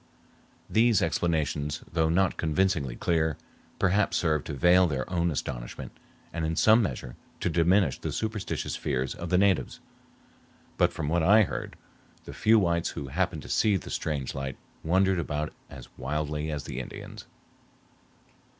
[0.67, 3.37] These explanations, though not convincingly clear,
[3.77, 5.91] perhaps served to veil their own astonishment
[6.33, 9.79] and in some measure to diminish the superstitious fears of the natives;
[10.79, 11.75] but from what I heard,
[12.25, 16.63] the few whites who happened to see the strange light wondered about as wildly as
[16.63, 17.27] the Indians.